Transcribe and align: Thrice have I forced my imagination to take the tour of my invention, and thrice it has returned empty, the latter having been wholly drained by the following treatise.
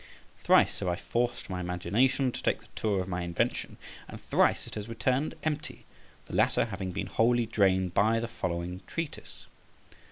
Thrice 0.43 0.79
have 0.79 0.87
I 0.87 0.95
forced 0.95 1.47
my 1.47 1.59
imagination 1.59 2.31
to 2.31 2.41
take 2.41 2.59
the 2.61 2.65
tour 2.75 3.01
of 3.03 3.07
my 3.07 3.21
invention, 3.21 3.77
and 4.07 4.19
thrice 4.19 4.65
it 4.65 4.73
has 4.73 4.89
returned 4.89 5.35
empty, 5.43 5.85
the 6.25 6.33
latter 6.35 6.65
having 6.65 6.91
been 6.91 7.05
wholly 7.05 7.45
drained 7.45 7.93
by 7.93 8.19
the 8.19 8.27
following 8.27 8.81
treatise. 8.87 9.45